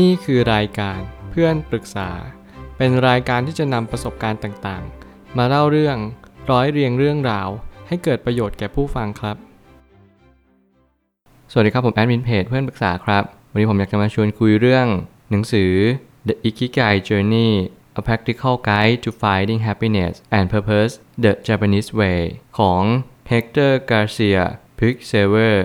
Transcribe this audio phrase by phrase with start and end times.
[0.00, 2.10] นี่คือรายการเพื่อนปรึกษา
[2.76, 5.96] เป็นรายการที่จะนำประสบการณ์ต่างๆ มาเล่าเรื่อง
[6.50, 7.48] ร้อยเรียงเรื่องราว
[7.88, 9.36] ให้เกิดประโยชน์แก่ผู้ฟังครับ
[11.52, 14.86] สวัสดีครับผมแอดมินเพจเพื่อนปรึกษาครับ วันนี้ผมอยากจะมาชวนคุยเรื่อง
[15.30, 15.72] หนังสือ
[16.28, 17.50] The Ikigai Journey
[18.00, 20.92] A Practical Guide to Finding Happiness and Purpose
[21.24, 22.20] The Japanese Way
[22.58, 22.82] ของ
[23.30, 24.44] Hector Garcia
[24.78, 25.56] p i x s e v e r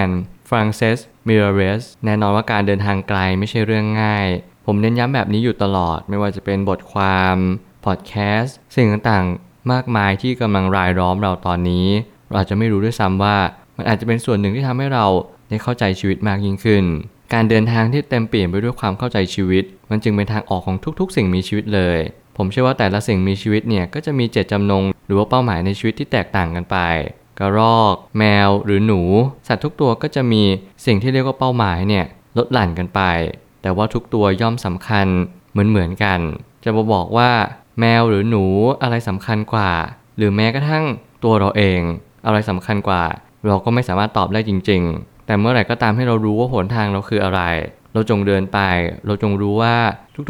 [0.00, 0.12] and
[0.50, 0.98] Frances
[1.28, 4.28] Miralles แน่นอนว่าการเดินทางไกลไม่ใช่เรื่องง่าย
[4.66, 7.36] ผมเน้นย้ำแบบนี้อยู่ตลอด ไม่ว่าจะเป็นบทความ
[7.84, 11.86] พอดแคสต์สิ่งต่างๆ มากมายที่กำลังรายล้อมเราตอนนี้
[12.26, 13.36] เราอาจจะไม่รู้ด้วยซ้ำว่า
[13.76, 15.06] มันอาจจะเป็นส่วนหนึ่งที่ทำให้เรา
[15.48, 16.84] ได้เข้าใจชีวิตมากยิ่งขึ้น
[17.34, 21.98] การเดินทางที่เต็มเปลี่ยนไปด้วยความเข้าใจชีวิต มันจึงเป็นทางออกของทุกๆ สิ่งมีชีวิตเลย
[22.36, 26.76] ผมเชื่อว่าแต่ละสิ่งมีชีวิตเนี่ยก็จะมีเจตจำนง หรือว่าเป้าหมายในชีวิตที่แตกต่างกันไป
[27.40, 29.00] กระรอก แมวหรือหนู
[29.48, 30.42] สัตว์ทุกตัวก็จะมี
[30.86, 32.04] สิ่งที่เรียกว่าเป้าหมายเนี่ย
[32.38, 33.00] ลดหลั่นกันไป
[33.62, 35.06] แต่ว่าทุกตัวย่อมสำคัญ
[35.50, 36.20] เหมือนเหมือนกัน
[36.64, 37.30] จะมาบอกว่า
[37.80, 38.44] แมวหรือหนู
[38.82, 39.70] อะไรสำคัญกว่า
[40.16, 40.84] หรือแม้กระทั่ง
[41.24, 41.80] ตัวเราเอง
[42.26, 43.02] อะไรสำคัญกว่า
[43.46, 47.40] เราก็ไม่สามารถตอบได้จริง ๆ แต่เมื่อไหร่ก็ตามให้เรารู้ว่าหนทางเราคืออะไร
[47.92, 48.58] เราจงเดินไป
[49.06, 49.76] เราจงรู้ว่า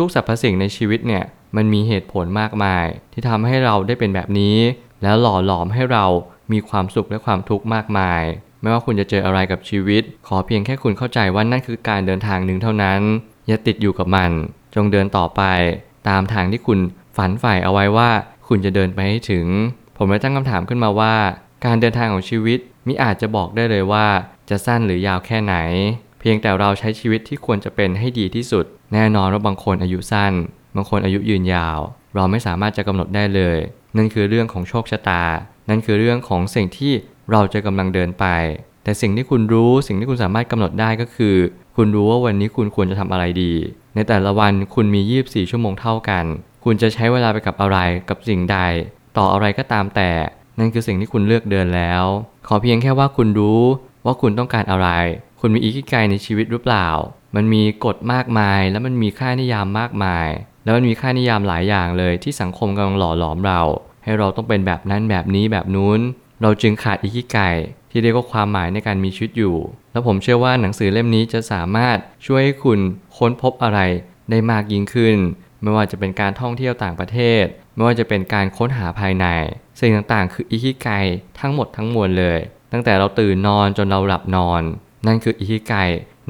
[0.00, 1.24] ทุกๆสรรพสิ่งในชีวิตเนี่ย
[1.56, 4.56] มันมีเหตุผลมากมาย ที่ทำให้เราได้เป็นแบบนี้
[5.02, 6.04] แล้วหล่อหลอมให้เรา
[6.52, 8.22] มีความสุขและความทุกข์มากมาย
[8.60, 13.00] ไม่ว่าคุณจะเจออะไรกับชีวิต ขอเพียงแค่คุณเข้าใจว่านั่นคือการเดินทางหนึ่งเท่านั้น
[13.46, 14.30] อย่าติดอยู่กับมัน
[14.74, 15.42] จงเดินต่อไป
[16.08, 16.78] ตามทางที่คุณ
[17.16, 18.10] ฝันใฝ่เอาไว้ว่า
[18.48, 19.46] คุณจะเดินไปให้ถึง
[19.96, 21.14] ผมเลยตั้งคำถามขึ้นมาว่า
[21.64, 24.06] การเดินทางของชีวิตมิอาจจะบอกได้เลยว่า
[24.50, 25.54] จะสั้นหรือยาวแค่ไหน
[26.20, 30.32] เพียงแต่เราใช้ชีวิตที่ควรจะเป็นให้ดีที่สุด แน่นอนว่าบางคนอายุสั้น
[30.76, 31.78] บางคนอายุยืนยาว
[32.14, 33.58] เราไม่สามารถจะกำหนดได้เลย
[33.96, 35.22] นั่นคือเรื่องของโชคชะตา
[35.70, 36.92] นั่นคือเรื่องของสิ่งที่
[37.30, 38.26] เราจะกำลังเดินไป
[38.84, 41.36] แต่สิ่งที่คุณรู้สิ่งที่คุณสามารถกำหนดได้ก็คือ
[41.76, 43.52] คุณรู้ว่าวันนี้คุณควรจะทำอะไรดี
[43.94, 46.24] ในแต่ละวันคุณมี 24 ชั่วโมงเท่ากัน
[46.64, 48.58] คุณจะใช้เวลาไปกับอะไรกับสิ่งใด
[49.16, 50.10] ต่ออะไรก็ตามแต่
[50.58, 52.04] นั่นคือสิ่งที่คุณเลือกเดินแล้ว
[52.48, 53.62] ขอเพียงแค่ว่าคุณรู้
[54.04, 54.88] ว่าคุณต้องการอะไร
[55.40, 56.88] คุณมีอิคิไกในชีวิตหรือเปล่า
[57.36, 60.28] มันมีกฎมากมาย แล้วมันมีค่านิยามมากมาย
[60.64, 63.60] แล้วมันมีค่านิยามหลายอย่างเลยที่สังคมกำลังหล่อหลอมเรา
[64.10, 66.00] ให้เราต้องเป็นแบบนั้นแบบนี้แบบนู้น
[66.42, 67.48] เราจึงขาดอิคิไก่
[67.90, 69.56] ที่เรียกว่าความหมายในการมีชีวิตอยู่
[69.92, 72.78] แล้วผมเชื่อว่าหนังสือเล่มนี้จะสามารถช่วยให้คุณ
[73.16, 73.80] ค้นพบอะไร
[74.30, 75.16] ได้มากยิ่งขึ้น
[75.62, 77.44] ไม่ว่าจะเป็นการท่องเที่ยวต่างประเทศ
[77.74, 79.26] ไม่ว่าจะเป็นการค้นหาภายใน
[79.80, 80.88] สิ่งต่างๆ คืออิคิไก
[81.40, 82.38] ทั้งหมดทั้งมวลเลย
[82.72, 84.62] ตั้งแต่เราตื่นนอนจนเราหลับนอน
[85.06, 85.74] นั่นคืออิคิไก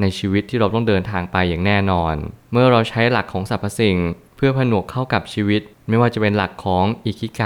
[0.01, 2.15] ในชีวิตที่เราต้องเดินทางไปอย่างแน่นอน
[2.53, 3.97] เมื่อเราใช้หลักของสรรพสิ่ง
[4.43, 7.43] พื่อผนวกเข้ากับชีวิต ไม่ว่าจะเป็นหลักของอิคิไก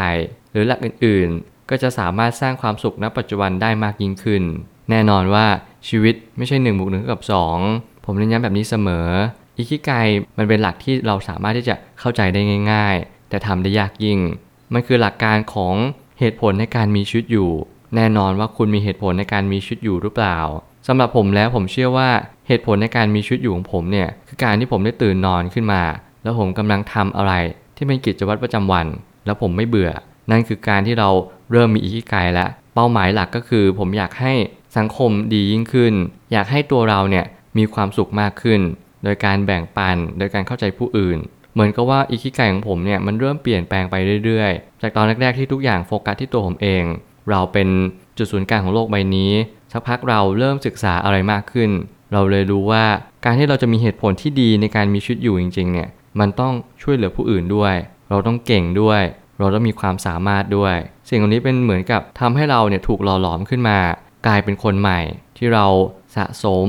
[0.52, 4.42] หรือหลักอื่นๆ ก็จะสามารถสร้างความสุขณปัจจุบันได้มากยิ่งขึ้น
[4.90, 5.46] แน่นอนว่า
[5.88, 7.22] ชีวิตไม่ใช่1นบวกหนึ่งกับ
[7.62, 9.08] 2 ผมเน้นย้ำแบบนี้เสมอ
[9.58, 9.90] อิคิไก
[10.38, 12.40] มันเป็นหลักที่เราสามารถที่จะเข้าใจได้
[12.72, 14.18] ง่าย ๆ แต่ทำได้ยากยิ่ง
[14.72, 15.74] มันคือหลักการของ
[16.18, 17.50] เหตุผลในการมีชีวิตอยู่
[17.96, 20.38] แน่นอนว่าคุณมีเหตุผลในการมีชีวิตอยู่หรือเปล่า
[20.86, 22.10] สำหรับผมแล้วผมเชื่อว่า
[22.48, 25.82] เหตุผลในการมีชีวิตอยู่ของผมเนี่ยคือการที่ผมได้ตื่นนอนขึ้นมา
[26.24, 27.32] แล้วผมกำลังทำอะไร
[27.76, 28.86] ที่เป็นกิจวัตรประจำวัน
[29.26, 29.90] แล้วผมไม่เบื่อ
[30.30, 31.08] นั่นคือการที่เรา
[31.52, 34.32] เริ่มมีอิคิไกแล้ว เป้าหมายหลักก็คือ ผมอยากให้
[34.76, 35.94] สังคมดียิ่งขึ้น
[36.32, 37.24] อยากให้ตัวเราเนี่ย
[37.58, 38.60] มีความสุขมากขึ้น
[39.04, 41.18] โดยการแบ่งปัน โดยการเข้าใจผู้อื่น
[41.54, 46.84] เหมือนกับว่าอิคิไกของผมเนี่ยมันเริ่มเปลี่ยนแปลงไปเรื่อยๆ จากตอนแรกๆที่ทุกอย่างโฟกัสที่ตัวผมเอง
[47.30, 47.68] เราเป็น
[48.18, 49.32] จุดศูนย์กลางของโลกใบนี้
[49.72, 51.70] สักพักเราเริ่มศึกษาอะไรมากขึ้น
[52.12, 52.84] เราเลยรู้ว่า
[53.24, 55.88] การที่เราจะมีเหตุผลที่ดีในการมีชีวิตอยู่จริงๆเนี่ย
[56.20, 56.52] มันต้อง
[56.82, 57.74] ช่วยเหลือผู้อื่นด้วย
[58.10, 59.02] เราต้องเก่งด้วย
[59.38, 60.74] เราต้องมีความสามารถด้วย
[61.08, 63.78] สิ่งเหล่านี้เป็นเหมือนกับทำให้เราเนี่ยถูกหล่อหลอมขึ้นมา
[64.26, 65.00] กลายเป็นคนใหม่
[65.36, 65.66] ที่เรา
[66.16, 66.68] สะสม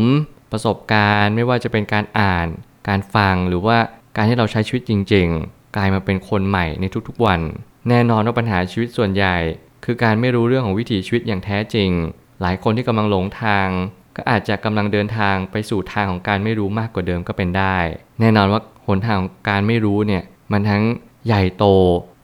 [0.52, 2.48] ประสบการณ์ ไม่ว่าจะเป็นการอ่าน
[2.88, 3.78] การฟังหรือว่า
[4.16, 7.42] การที่เราใช้ชีวิตจริง ๆ กลายมาเป็นคนใหม่ในทุกๆวัน
[7.90, 9.36] แน่นอนว่าปัญหาชีวิตส่วนใหญ่
[9.86, 11.90] คือการไม่รู้เรื่องของวิถีชีวิตอย่างแท้จริง
[12.42, 13.68] หลายคนที่กำลังหลงทาง
[14.16, 17.78] ก็อาจจะกำลังเดินทางไปสู่ทางของการไม่รู้มากกว่าเดิมก็เป็นได้
[18.20, 20.84] แน่นอนว่าหนทางของการไม่รู้เนี่ยมันทั้ง
[21.28, 21.66] ใหญ่โต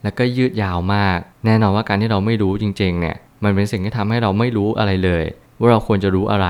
[0.04, 5.24] และก็ยืดยาวมาก แน่นอนว่าการที่เราไม่รู้จริงๆเนี่ยมันเป็นสิ่งที่ทำให้เราไม่รู้อะไรเลย
[5.60, 6.48] ว่าเราควรจะรู้อะไร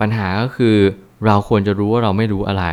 [0.00, 0.76] ปัญหาก็คือ
[1.26, 2.64] เราควรจะรู้ว่าเราไม่รู้อะไร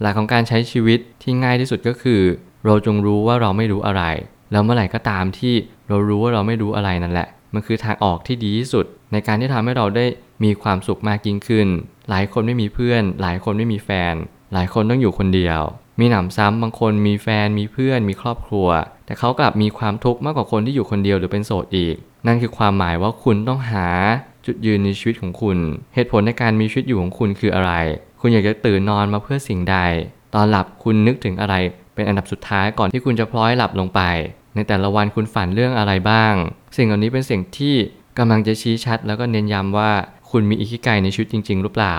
[0.00, 2.22] หลักของการใช้ชีวิตที่ง่ายที่สุดก็คือ
[2.66, 4.02] เราจงรู้ว่าเราไม่รู้อะไร
[4.52, 5.54] แล้วเมื่อไหร่ก็ตามที่
[5.88, 10.06] เรารู้ว่าเราไม่รู้อะไรนั่นแหละ มันคือทางออกที่ดีที่สุด ในการที่ทำให้เราได้
[10.44, 11.68] มีความสุขมากยิ่งขึ้น
[12.10, 14.14] หลายคนไม่มีเพื่อน หลายคนไม่มีแฟน
[14.52, 15.60] หลายคนต้องอยู่คนเดียว
[16.00, 18.68] มีหนำซ้ำบางคนมีแฟนมีเพื่อนมีครอบครัว
[19.06, 21.96] แต่เขากลับมีความทุกข์มากกว่าคนที่อยู่คนเดียวหรือเป็นโสดอีก
[22.26, 23.86] นั่นคือความหมายว่าคุณต้องหา
[24.46, 25.58] จุดยืนในชีวิตของคุณ
[25.94, 27.72] เหตุผลในการมีชีวิตอยู่ของคุณคืออะไร
[28.20, 29.76] คุณอยากจะตื่นนอนมาเพื่อสิ่งใด
[30.34, 31.54] ตอนหลับคุณนึกถึงอะไร
[31.94, 34.00] เป็นอันดับสุดท้ายก่อนที่คุณจะพลอยหลับลงไป
[34.54, 36.34] ในแต่ละวันคุณฝันเรื่องอะไรบ้าง
[36.76, 37.74] สิ่งเหล่านี้เป็นสิ่งที่
[38.18, 39.92] กำลังจะชี้ชัดแล้วก็เน้นย้ำว่า
[40.30, 41.96] คุณมีอิคิไกในชีวิตจริง ๆ หรือเปล่า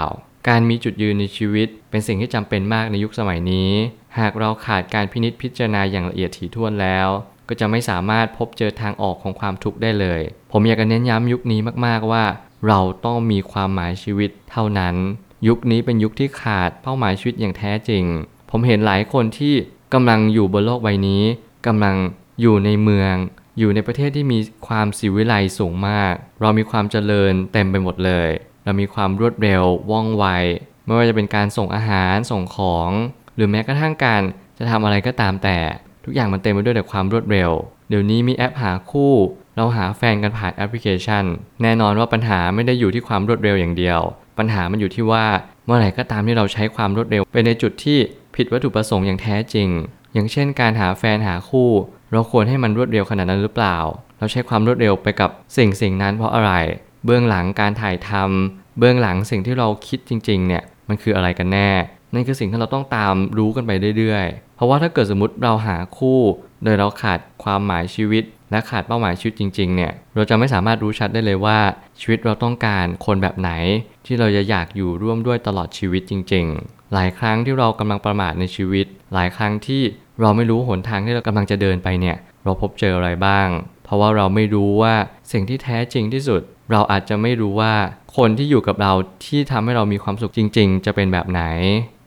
[0.48, 3.72] การมีจุดยืนในชีวิต เป็นสิ่งที่จำเป็นมากในยุคสมัยนี้
[4.19, 7.08] หากเราขาดการพินิจพิจารณาอย่างละเอียดถี่ถ้วนแล้ว
[7.48, 10.22] ก็จะไม่สามารถพบเจอทางออกของความทุกข์ได้เลย
[10.52, 12.24] ผมอยากจะเน้นย้ำยุคนี้มากๆว่า
[12.68, 14.96] เราต้องมีความหมายชีวิตเท่านั้น
[15.48, 18.04] ยุคนี้เป็นยุคที่ขาดเป้าหมายชีวิตอย่างแท้จริง
[18.50, 19.54] ผมเห็นหลายคนที่
[19.94, 21.24] กำลังอยู่บนโลกใบนี้
[21.68, 21.96] กำลัง
[22.42, 23.16] อยู่ในเมือง
[23.57, 28.30] อยู่ในประเทศที่มีความสิวิไลสูงมาก เรามีความเจริญเต็มไปหมดเลย
[28.65, 30.25] เรามีความรวดเร็วว่องไว
[30.86, 32.89] ไม่ว่าจะเป็นการส่งอาหารส่งของ
[33.36, 34.21] หรือแม้กระทั่งการ
[34.57, 35.57] จะทำอะไรก็ตามแต่
[36.06, 37.51] ทุกอย่างมันเต็มไปด้วยแต่ความรวดเร็ว
[37.89, 39.13] เดี๋ยวนี้มีแอปหาคู่
[39.56, 41.24] เราหาแฟนกันผ่านแอปพลิเคชัน
[41.62, 44.00] แน่นอนว่าปัญหาไม่ได้อยู่ที่ความรวดเร็วอย่างเดียว
[44.38, 45.25] ปัญหามันอยู่ที่ว่า
[45.65, 48.00] เมื่อไหร่ก็ตามที่เราใช้ความรวดเร็วไปในจุดที่
[48.36, 49.69] ผิดวัตถุประสงค์อย่างแท้จริง
[50.13, 51.69] อย่างเช่นการหาแฟนหาคู่
[52.12, 53.78] เราควรให้มันรวดเร็วขนาดนั้นหรือเปล่า
[54.19, 56.52] เราใช้ความรวดเร็วไปกับสิ่งสิ่งนั้นเพราะอะไร
[57.06, 61.72] เบื้องหลังการถ่ายทำเบื้องหลังสิ่งที่เราคิดจริงๆ เนี่ยมันคืออะไรกันแน่
[62.13, 66.19] นั่นคือสิ่งที่เราต้องตามรู้กันไปเรื่อยๆ เพราะว่าถ้าเกิดสมมติเราหาคู่
[66.63, 71.59] โดยเราขาดความหมายชีวิต และขาดเป้าหมายชีวิตจริงๆเนี่ยเราจะไม่สามารถรู้ชัดได้เลยว่า
[72.00, 73.51] ชีวิตเราต้องการคนแบบไหน
[74.06, 79.81] ที่เราจะอยากอยู่ร่วมด้วยตลอดชีวิตจริง ๆ หลายครั้งที่เรากำลังประมาทในชีวิต หลายครั้งที่
[80.21, 83.48] เราไม่รู้หนทางที่เรากำลังจะเดินไปเนี่ยเราพบเจออะไรบ้าง
[83.83, 84.94] เพราะว่าเราไม่รู้ว่า
[85.31, 87.74] สิ่งที่แท้จริงที่สุด เราอาจจะไม่รู้ว่า
[88.18, 88.94] คนที่อยู่กับเรา
[89.25, 91.44] ที่ทำให้เรามีความสุขจริง ๆ จะเป็นแบบไหน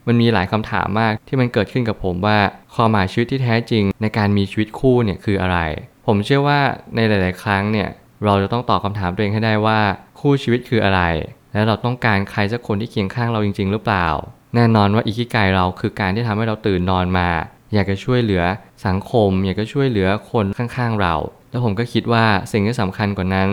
[0.07, 2.37] มันมีหลายคำถามมากที่มันเกิดขึ้นกับผมว่า
[2.75, 5.57] ความหมายชีวิตที่แท้จริงในการมีชีวิตคู่เนี่ยคืออะไร
[6.05, 6.59] ผมเชื่อว่า
[6.95, 7.89] ในหลาย ๆ ครั้งเนี่ย
[8.25, 9.79] เราจะต้องตอบคำถามตัวเองให้ได้ว่า
[10.19, 11.01] คู่ชีวิตคืออะไร
[11.53, 14.07] และเราต้องการใครสักคนที่เคียงข้างเราจริง ๆ หรือเปล่า
[14.55, 17.29] แน่นอนว่าอิคิไกเราคือการที่ทำให้เราตื่นนอนมา
[17.73, 18.43] อยากจะช่วยเหลือ
[18.85, 21.15] สังคม อยากจะช่วยเหลือคนข้าง ๆ เรา
[21.51, 23.49] แล้วผมก็คิดว่าสิ่งที่สำคัญกว่านั้น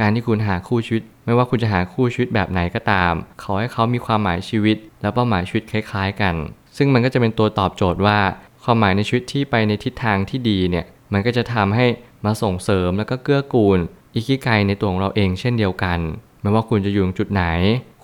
[0.00, 3.12] การที่คุณหาคู่ชีวิต ไม่ว่าคุณจะหาคู่ชีวิตแบบไหนก็ตาม
[3.42, 6.34] ขอให้เขามีความหมายชีวิต และเป้าหมายชีวิตคล้าย ๆ กัน
[6.76, 8.18] ซึ่งมันก็จะเป็นตัวตอบโจทย์ว่า
[8.64, 11.86] ความหมายในชีวิตที่ไปในทิศทางที่ดีเนี่ย มันก็จะทำให้
[12.24, 13.78] มาส่งเสริมแล้วก็เกื้อกูล
[14.14, 15.98] อิคิไกในตัวของเราเองเช่นเดียวกัน
[16.40, 17.44] ไม่ว่าคุณจะอยู่จุดไหน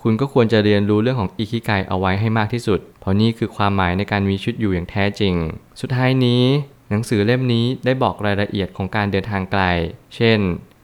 [0.01, 5.35] คุณก็ควรจะเรียนรู้เรื่องของอิคิไกเอาไว้ให้มากที่สุด เพราะนี่คือความหมายในการมีชีวิตอยู่อย่างแท้จริง
[5.81, 6.43] สุดท้ายนี้
[6.89, 9.63] หนังสือเล่มนี้ได้บอกรายละเอียดของการเดินทางไกล
[10.15, 10.39] เช่น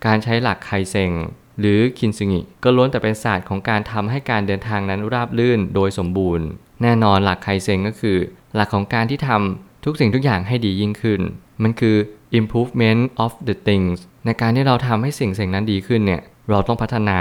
[0.06, 1.12] การใช้หลักไคเซง
[1.60, 6.48] หรือคินซึงิก็ล้วนแต่เป็นศาสตร์ของการทำให้การเดินทางนั้นราบรื่นโดยสมบูรณ์
[6.82, 8.18] แน่นอนหลักไคเซงก็คือ
[8.56, 11.22] หลักของการที่ทำทุกสิ่งทุกอย่างให้ดียิ่งขึ้น
[11.64, 11.98] มันคือ
[12.40, 17.20] improvement of the things ในการที่เราทำให้สิ่งสิ่งนั้นดีขึ้นเนี่ยเราต้องพัฒนา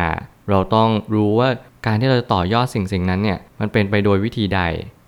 [0.51, 1.49] เราต้องรู้ว่า
[1.87, 4.61] การที่เราจะต่อยอดสิ่งสิ่งนั้นเนี่ยมันเป็นไปโดยวิธีใด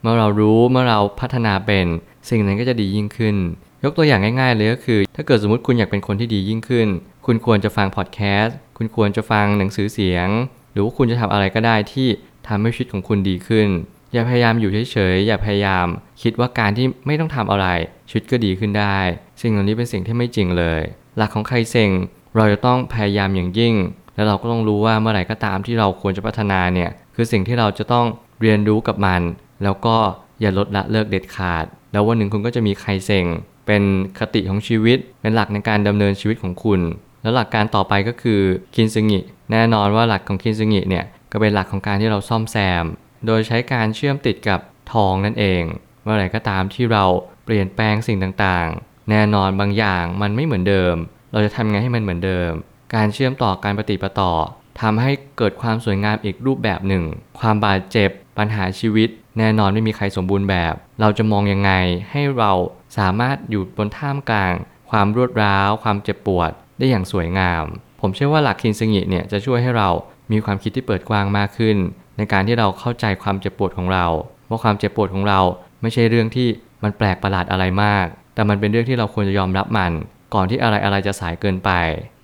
[0.02, 1.86] เมื่อเรารู้เมื่อเราพัฒนาเป็น
[2.30, 3.36] สิ่งนั้นก็จะดียิ่งขึ้น
[3.84, 6.88] ยกตัวอย่างง่ายๆเลยก็คือ ถ้าเกิดสมมติคุณอยากเป็นคนที่ดียิ่งขึ้น
[7.26, 10.28] คุณควรจะฟังพอดแคสต์คุณควรจะฟังหนังสือเสียง
[10.72, 12.08] หรือว่าคุณจะทำอะไรก็ได้ที่
[12.48, 13.68] ทำให้ชีวิตของคุณดีขึ้น
[14.12, 15.86] อย่าพยายามอยู่เฉยๆอย่าพยายาม
[16.22, 17.66] คิดว่าการที่ไม่ต้องทำอะไร
[18.10, 18.98] ชีวิตก็ดีขึ้นได้
[19.40, 20.80] สิ่งเหล่านี้เป็นสิ่งที่ไม่จริงเลย
[21.16, 21.90] หลักของใครเซ็ง
[22.36, 23.74] เราจะต้องพยายามอย่างยิ่ง
[24.14, 28.06] แล้วเราก็ต้องรู้ว่าเมื่อไหร่ก็ตามที่เราควรจะพัฒนาเนี่ยคือสิ่งที่เราจะต้อง
[28.40, 29.22] เรียนรู้กับมัน
[29.64, 29.96] แล้วก็
[30.40, 33.26] อย่าลดละเลิกเด็ดขาด แล้ววันหนึ่งคุณก็จะมีใครเซ็ง
[33.66, 33.82] เป็น
[34.18, 36.80] คติของชีวิต เป็นหลักในการดำเนินชีวิตของคุณ
[37.22, 38.40] แล้วหลักการต่อไปก็คือ
[38.74, 39.20] คินซึงิ
[39.52, 42.84] แน่นอนว่าหลักของคินซึงิเนี่ยก็เป็นหลักของการที่เราซ่อมแซม
[43.26, 44.60] โดยใช้การเชื่อมติดกับ
[44.92, 45.62] ทองนั่นเอง
[46.02, 47.04] เมื่อไหร่ก็ตามที่เรา
[47.50, 50.94] ปลี่ยนแปลงสิ่งต่างๆ แน่นอนบางอย่างมันไม่เหมือนเดิม
[51.32, 52.50] เราจะทำไงให้มันเหมือนเดิม
[52.94, 54.32] การเชื่อมต่อการปฏิปต่อ
[54.80, 57.04] ทำให้เกิดความสวยงามอีกรูปแบบหนึ่ง
[57.38, 61.72] ความบาดเจ็บ ปัญหาชีวิต แน่นอนไม่มีใครสมบูรณ์แบบ เราจะมองยังไง
[62.10, 62.52] ให้เรา
[62.98, 64.52] สามารถอยู่บนท่ามกลาง
[64.90, 67.64] ความรวดร้าว ความเจ็บปวดได้อย่างสวยงาม
[68.00, 69.88] ผมเชื่อว่าหลักคินซึงิเนี่ยจะช่วยให้เรา
[70.32, 71.76] มีความคิดที่เปิดกว้างมากขึ้น
[72.16, 74.06] ในการที่เราเข้าใจความเจ็บปวดของเรา
[74.48, 75.40] ว่าความเจ็บปวดของเรา
[75.82, 76.48] ไม่ใช่เรื่องที่
[76.82, 79.92] มันแปลกประหลาดอะไรมาก แต่มันเป็นเรื่องที่เราควรจะยอมรับมัน
[80.34, 81.70] ก่อนที่อะไรอะไรจะสายเกินไป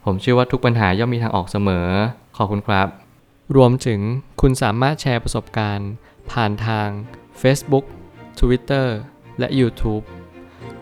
[0.04, 1.86] ผมเชื่อว่าทุกปัญหาย่อมมีทางออกเสมอ
[2.36, 2.88] ขอบคุณครับ
[3.56, 4.00] รวมถึง
[4.40, 5.90] คุณสามารถแชร์ประสบการณ์
[6.30, 6.88] ผ่านทาง
[7.40, 7.84] Facebook
[8.40, 8.86] Twitter
[9.38, 10.04] และ YouTube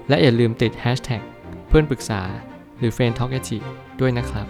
[0.08, 1.22] และอย่าลืมติด Hashtag
[1.68, 2.22] เพื่อนปรึกษา
[2.78, 3.30] หรือ f r ร e n d Talk
[4.00, 4.46] ด้วยนะครับ